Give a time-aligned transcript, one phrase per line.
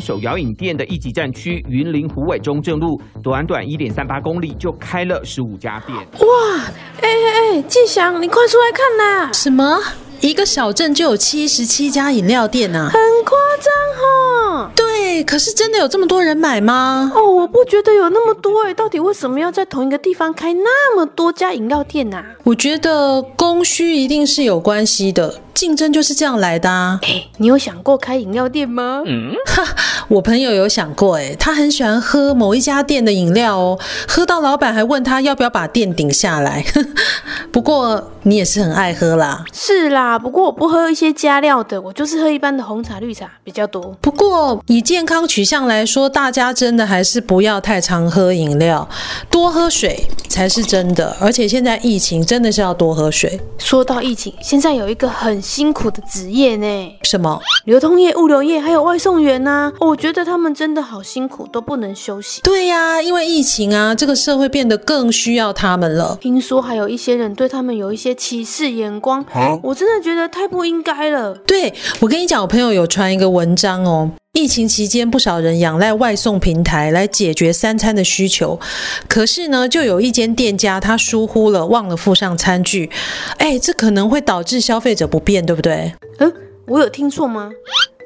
[0.00, 5.96] 手摇饮店的一级战区云林虎尾中正路，短短一点三八公里就开了十五家店。
[5.98, 6.64] 哇！
[7.00, 9.32] 哎哎哎，季祥，你快出来看呐！
[9.32, 9.80] 什么？
[10.20, 12.90] 一个小镇就有七十七家饮料店啊？
[12.92, 14.72] 很夸张哈！
[14.74, 17.12] 对，可是真的有这么多人买吗？
[17.14, 22.24] 哦，我不觉得有那么多哎，到底为什么要在同一个地方开那么多家饮料店啊？
[22.42, 25.40] 我觉得供需一定是有关系的。
[25.58, 27.00] 竞争就是这样来的啊！
[27.02, 29.02] 哎，你有想过开饮料店吗？
[29.04, 29.64] 嗯，哈，
[30.06, 33.76] 我朋友有想过，哎，他很喜欢喝某一家店的饮料哦，
[34.06, 36.64] 喝到老板还问他要不要把店顶下来。
[37.50, 39.44] 不过你也是很爱喝啦。
[39.52, 43.96] 是啦，不过我不喝一些加料的，我就是喝一般的红茶、绿茶比较多。
[44.00, 48.88] 不过以健康取向来说，大家真的还是不要太常喝饮料，
[49.28, 51.16] 多喝水才是真的。
[51.18, 53.40] 而且现在疫情真的是要多喝水。
[53.58, 56.98] 说到疫情，现在有一个很辛苦的职业呢？
[57.04, 57.40] 什么？
[57.64, 59.72] 流通业、物流业，还有外送员呐、啊？
[59.80, 62.42] 我觉得他们真的好辛苦，都不能休息。
[62.42, 66.18] 对呀、啊，因为疫情啊，这个社会变得更需要他们了。
[66.20, 71.34] 听说还有一些人对他们有一些歧视眼光，啊、我真的觉得太不应该了。
[71.46, 74.10] 对，我跟你讲，我朋友有传一个文章哦。
[74.38, 78.56] 疫情期间，不少人仰赖外送平台来解决三餐的需求。
[79.08, 82.88] 可是呢，就有一间店家他疏忽了，忘了附上餐具。
[83.38, 85.92] 哎，这可能会导致消费者不便，对不对？
[86.18, 86.32] 嗯，
[86.68, 87.50] 我有听错吗？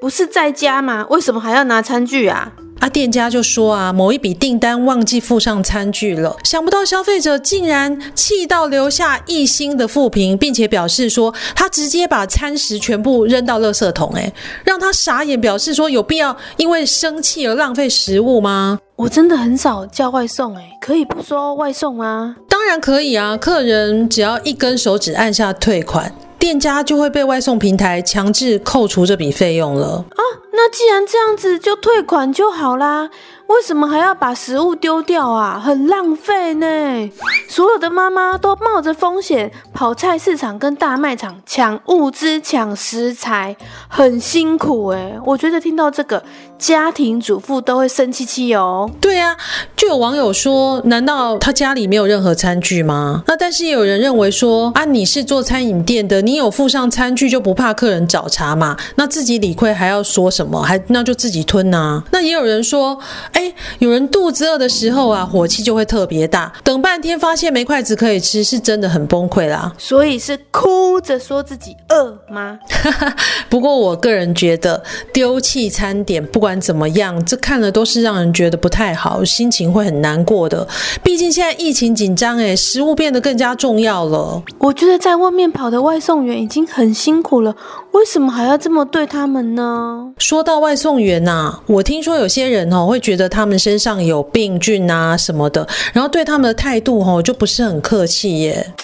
[0.00, 1.06] 不是在家吗？
[1.10, 2.54] 为什么还要拿餐具啊？
[2.82, 14.32] 啊，店家就说啊，某一笔订单忘记附上餐具了，想不到消费者竟然气到留下一星的负评，并且表示说他直接把餐食全部扔到垃圾桶，哎，
[14.64, 18.80] 让他傻眼，表示说有必要因为生气而浪费食物吗？
[18.96, 22.34] 我真的很少叫外送，哎，可以不说外送吗？
[22.48, 26.12] 当然可以啊，客人只要一根手指按下退款。
[26.42, 30.04] 店家就会被外送平台强制扣除这笔费用了。
[30.10, 33.10] 啊，那既然这样子，就退款就好啦。
[33.52, 35.60] 为什么还要把食物丢掉啊？
[35.62, 36.66] 很浪费呢。
[37.48, 43.54] 所有的妈妈都冒着风险跑菜市场跟大卖场抢物资、抢食材，
[43.88, 45.12] 很辛苦哎。
[45.26, 46.22] 我觉得听到这个，
[46.58, 48.90] 家庭主妇都会生气气哦。
[49.00, 49.36] 对啊，
[49.76, 53.22] 就有网友说，难道他家里没有任何餐具吗？
[53.26, 58.76] 那但是也有人认为说，啊，你是做餐饮店的，你有附上餐具就不怕客人找茬嘛？
[58.96, 60.62] 那自己理亏还要说什么？
[60.62, 62.04] 还那就自己吞呐、啊。
[62.12, 62.98] 那也有人说，
[63.32, 63.41] 哎。
[63.78, 69.72] 有人肚子饿的时候啊，火气就会特别大，等半天发现没筷子可以吃，是真的很崩溃啦。
[69.78, 72.58] 所以是哭着说自己饿吗？
[73.48, 74.82] 不过我个人觉得
[75.12, 80.66] 丢弃餐点，不管怎么样，这看了都是让人觉得不太好，心情会很难过的。
[81.02, 84.42] 毕竟现在疫情紧张，哎，食物变得更加重要了。
[84.58, 87.54] 我觉得在外面跑的外送员已经很辛苦了，
[87.92, 90.12] 为什么还要这么对他们呢？
[90.18, 98.74] 说到外送员呐，我听说有些人哦会觉得他们身上有病菌啊什么的，然后对他们的态度吼就不是很客气耶。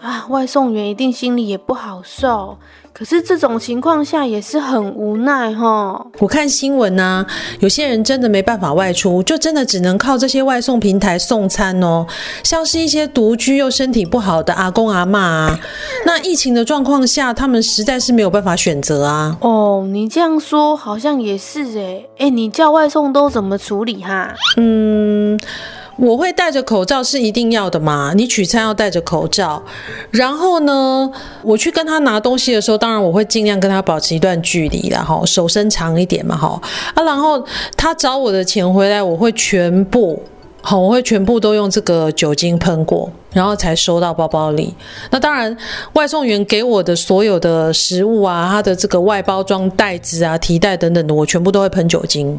[0.00, 2.58] 啊，外送员一定心里也不好受，
[2.98, 6.04] 可是这种情况下也是很无奈哈。
[6.18, 7.24] 我看新闻啊，
[7.60, 12.04] 有些人真的没办法外出，就真的只能靠这些外送平台送餐哦。
[12.42, 15.60] 像是一些独居又身体不好的阿公阿妈啊，
[16.04, 19.36] 那疫情的状况下，他们实在是没有办法选择啊。
[19.42, 22.04] 哦，你这样说好像也是诶。
[22.18, 24.34] 诶，你叫外送都怎么处理哈？
[24.56, 25.38] 嗯。
[25.98, 28.12] 我会戴着口罩是一定要的嘛？
[28.14, 29.60] 你取餐要戴着口罩，
[30.10, 31.10] 然后呢，
[31.42, 36.60] 我去跟他拿东西的时候，当然我会尽量跟他保持一段距离然后，手伸长一点嘛，哈
[36.94, 37.44] 啊，然后
[37.76, 40.22] 他找我的钱回来，我会全部。
[40.68, 44.74] 好，我会全部都用这个酒精喷过，然后才收到包包里。
[45.10, 45.56] 那当然，
[45.94, 52.38] 外送员给我的所有的食物啊，它的这个外包装袋子啊、提袋等等的，我全部都会喷酒精。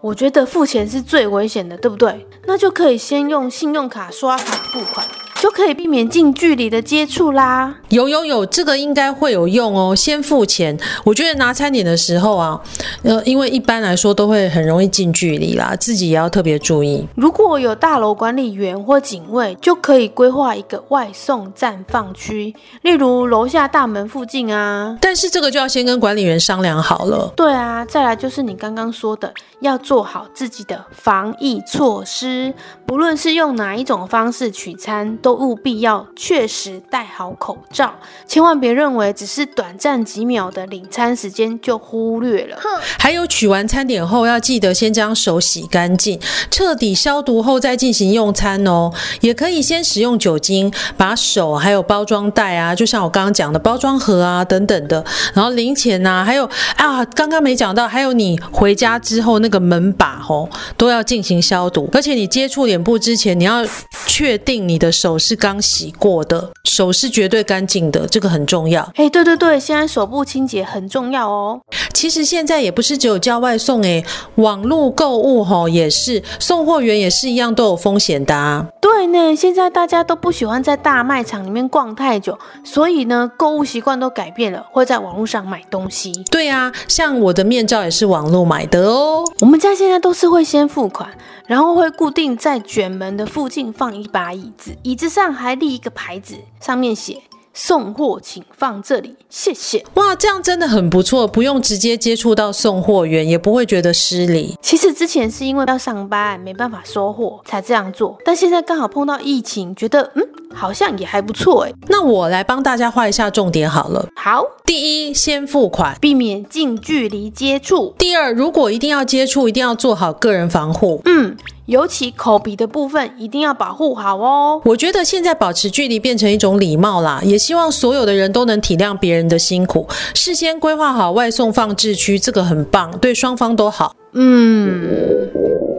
[0.00, 2.26] 我觉得付钱是最危险的，对不对？
[2.46, 5.06] 那就可以先用信用卡刷卡付款，
[5.40, 7.74] 就可以避免近距离的接触啦。
[7.88, 9.96] 有有有，这个应该会有用哦。
[9.96, 12.60] 先付钱，我觉得拿餐点的时候啊，
[13.02, 17.08] 呃，因为一般来说都会很容易近距离啦，自己也要特别注意。
[17.14, 24.98] 如果有大楼管理员或警卫，就可以规划一个外送暂放区，例如楼下大门附近啊。
[25.00, 27.32] 但是这个就要先跟管理员商量好了。
[27.34, 32.52] 对啊，再来就是你刚刚说的，要做好自己的防疫措施，
[32.84, 37.94] 不论是用哪一种方式取餐，都务必要确实戴好口罩，
[38.26, 42.56] 千万别认为只是短暂几秒的领餐时间就忽略了。
[42.98, 46.18] 还有取完餐点后，要记得先将手洗干净，
[46.50, 48.90] 彻底消毒后再进行用餐哦。
[49.20, 55.04] 也可以先使用酒精把手还有包装袋啊，就像我刚刚讲的包装盒啊等等的，
[55.34, 61.88] 然后零钱呐，还有啊，刚刚没讲到，还有你回家之后那个门把哦，都要进行消毒。
[61.92, 63.66] 而且你接触脸部之前，你要
[64.06, 68.82] 确定你的手是刚洗过的，手是绝对干净的，这个很重要。
[68.96, 71.60] 哎，对对对，现在手部清洁很重要哦。
[71.92, 74.02] 其实现在也不是只有叫外送哎，
[74.36, 78.66] 网络购物吼也是，送货员也是一样都有风险的啊。
[78.80, 86.12] 对呢，现在大家都不喜欢在大卖场里面逛太久，所以呢，购物习惯都改变了，会在网络上买东西。
[86.30, 89.22] 对啊，像我的面罩也是网络买的哦。
[89.40, 91.10] 我们家现在都是会先付款，
[91.46, 97.20] 然后会固定在卷门的附近放一把椅子，椅子上还立一个牌子，上面写。
[97.52, 99.84] 送货请放这里，谢谢。
[99.94, 104.56] 哇，这样真的很不错，不用直接接触到送货员，也不会觉得失礼。
[104.62, 110.22] 其实之前是因为要上班，没办法收货才这样做，但现在刚好碰到疫情，觉得嗯，
[110.54, 111.72] 好像也还不错哎。
[111.88, 114.08] 那我来帮大家画一下重点好了。
[114.14, 117.92] 好，第一，先付款，避免近距离接触。
[117.98, 121.02] 第二，如果一定要接触，一定要做好个人防护。
[121.06, 121.36] 嗯。
[121.66, 124.62] 尤其口鼻的部分一定要保护好哦。
[124.64, 133.96] 我觉得现在保持距离变成一种礼貌啦，也希望所有的人都能体谅别人的辛苦，事先规划好外送放置区，这个很棒，对双方都好。
[134.12, 135.28] 嗯，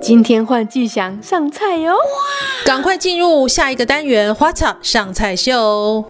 [0.01, 1.93] 今天换季翔上菜哟，
[2.65, 6.05] 赶快进入下一个单元，What's up 上菜秀。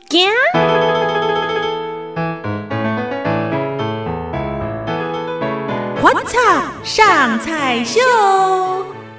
[6.02, 8.00] What's up 上菜秀。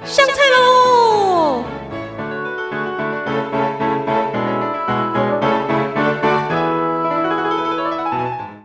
[0.03, 1.63] 上菜喽！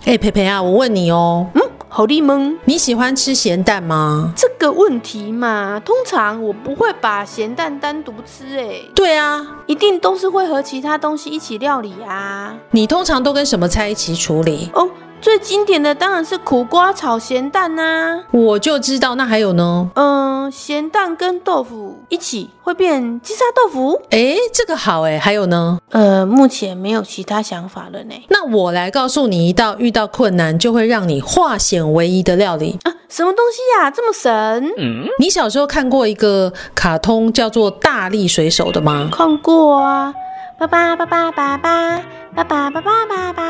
[0.05, 4.33] 哎、欸，培培啊，我问你哦，嗯，好丽蒙，你喜欢吃咸蛋吗？
[4.35, 12.57] 这个问题嘛，通常我不会把咸蛋单独吃，哎，对啊，一定都是会和其他东西一起料理啊。
[12.73, 14.69] 你通常都跟什么菜一起处理？
[14.75, 14.89] 哦。
[15.21, 19.15] 最经典的当然是苦瓜炒咸蛋呐、啊，我就知道。
[19.17, 19.91] 那还有呢？
[19.95, 24.01] 嗯，咸蛋跟豆腐一起会变金沙豆腐。
[24.11, 25.19] 哎，这个好哎。
[25.19, 25.79] 还有呢？
[25.91, 28.15] 呃，目前没有其他想法了呢。
[28.29, 32.93] 那我来告诉你一道遇到困难就会让你化险为夷的料理啊！
[33.09, 33.91] 什么东西呀？
[33.91, 34.31] 这么神？
[34.79, 39.09] 嗯，你小时候看过一个卡通叫做《大力水手》的吗？
[39.13, 40.15] 看过啊。
[40.59, 42.03] 爸爸爸爸爸爸
[42.35, 43.43] 爸爸爸爸爸爸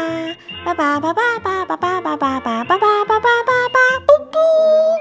[0.65, 4.39] 爸爸爸爸爸爸爸爸爸爸爸爸爸爸爸爸嘟嘟，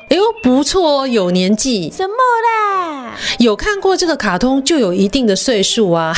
[0.09, 1.91] 哎呦，不错哦，有年纪。
[1.91, 3.13] 什么啦？
[3.39, 6.13] 有看过这个卡通就有一定的岁数啊。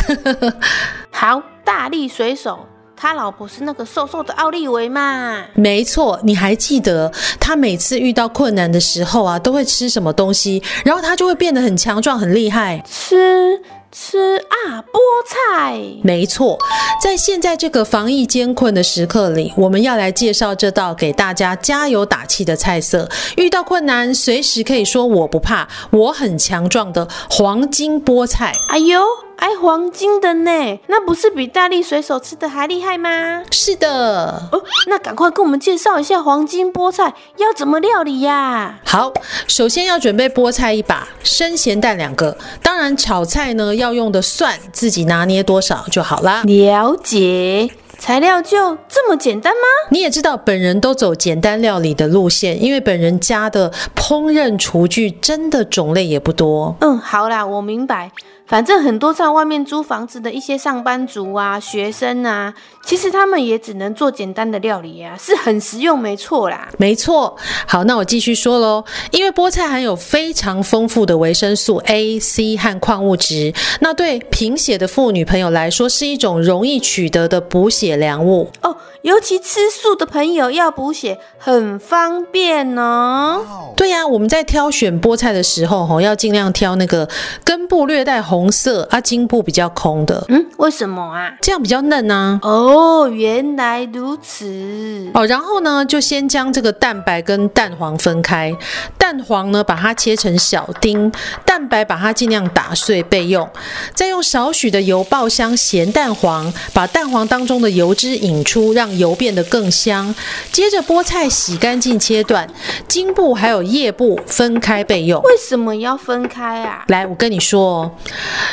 [1.10, 2.60] 好，大力水手，
[2.96, 5.44] 他老婆是那个瘦瘦的奥利维嘛？
[5.56, 12.84] 没错，你还记得他每次遇到困难的时候啊，都会吃什么东西，然后他就会变得很强壮、很厉害。
[12.88, 13.60] 吃。
[13.92, 15.80] 吃啊，菠菜！
[16.04, 16.58] 没错，
[17.02, 23.10] 在现在这个防疫艰困的时刻里，我们要来介绍这道给大家加油打气的菜色。
[23.38, 28.54] 遇到困难，随时可以说我不怕，我很强壮的黄金菠菜。
[28.70, 29.02] 哎呦！
[29.40, 33.42] 爱黄金的呢，那不是比大力水手吃的还厉害吗？
[33.52, 38.80] 是的，哦，那赶快跟我们介绍一下黄金菠菜要怎么料理呀？
[38.86, 39.14] 好，
[39.48, 46.44] 首先要准备菠菜一把，生咸蛋两个，当然炒菜呢要用的蒜自己拿捏多少就好啦。
[46.44, 47.70] 了解，
[48.00, 49.60] 材料就这么简单吗？
[49.92, 56.76] 你也知道本人都走简单料理的路线，因为本人家的烹饪厨具真的种类也不多。
[56.80, 58.12] 嗯，好啦，我明白。
[58.48, 62.52] 反正很多在外面租房子的一些上班族啊、学生啊，
[62.90, 66.68] 其实他们也只能做简单的料理啊，是很实用，没错啦。
[66.80, 68.84] 没错，好，那我继续说喽。
[69.12, 78.50] 因为菠菜含有非常丰富的维生素 A、C 和矿物质，那对贫血的妇女朋友来说是一种容易取得的补血良物。
[78.64, 83.74] 哦，尤其吃素的朋友要补血很方便哦。
[83.78, 87.08] 对呀，我们在挑选菠菜的时候，吼，要尽量挑那个
[87.46, 90.26] 根部略带红色啊，茎部比较空的。
[90.28, 91.32] 嗯，为什么啊？
[91.42, 92.40] 这样比较嫩啊。
[92.42, 95.10] 哦，原来如此。
[95.14, 98.54] 哦，然后呢，就先将这个蛋白跟蛋黄分开，
[98.98, 101.10] 蛋黄呢，把它切成小丁，
[101.46, 103.50] 蛋白把它尽量打碎备用，
[103.94, 110.14] 再用少许的油爆香咸蛋黄，把蛋黄当中的油脂引出，让油变得更香。
[110.52, 112.48] 接着菠菜洗干净切断，
[112.88, 115.22] 茎部还有叶部分开备用。
[115.24, 116.84] 为什么要分开啊？
[116.88, 117.92] 来，我跟你说哦，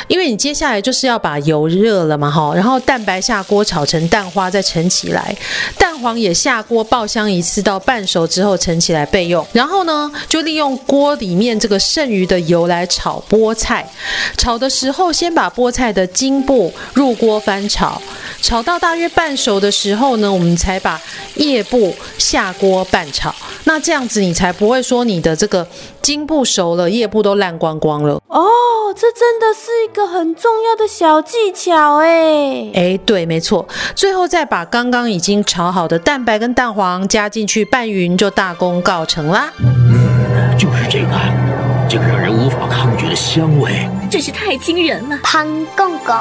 [0.07, 5.35] 因为你接下来就是要把油热了嘛，哈，然后蛋白下锅炒成蛋花，再盛起来，
[5.77, 9.45] 蛋黄也下锅爆香一次到半熟之后盛起来备用。
[9.53, 13.87] 然后呢，就利用锅里面这个剩余的油来炒菠菜。
[14.37, 18.01] 炒的时候，先把菠菜的茎部入锅翻炒，
[18.41, 20.99] 炒到大约半熟的时候呢，我们才把
[21.35, 23.33] 叶部下锅拌炒。
[23.65, 25.67] 那这样子你才不会说你的这个
[26.01, 28.21] 茎部熟了，叶部都烂光光了。
[28.27, 28.45] 哦，
[28.95, 32.71] 这真的是一个很重要的小技巧哎。
[32.73, 33.67] 哎，对，没错。
[33.95, 39.51] 最后再把刚刚已经炒好的蛋白跟蛋黄加进去拌匀，就大功告成啦。
[39.59, 41.07] 嗯，就是这个。
[41.89, 45.17] 这个让人无法抗拒的香味，真是太惊人了！
[45.23, 46.13] 潘公公。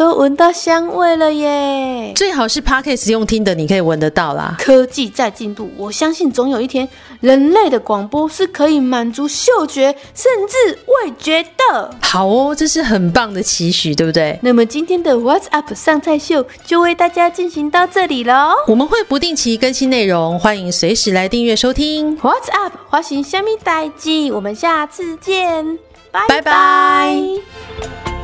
[0.00, 2.14] 都闻到香味了耶！
[2.16, 4.56] 最好是 Podcast 用听的，你可以闻得到啦。
[4.58, 6.88] 科技在进步，我相信总有一天，
[7.20, 11.94] 人类的广播是可以满足嗅觉甚至味觉的。
[12.00, 14.38] 好哦，这是很棒的期许，对不对？
[14.42, 18.54] 那么今天的 What's Up 上菜秀就为大家进行到这里喽。
[18.68, 22.16] 我们会不定期更新内容，欢迎随时来订阅收听。
[22.20, 25.78] What's Up 花型虾米代记，我们下次见，
[26.10, 28.19] 拜拜拜。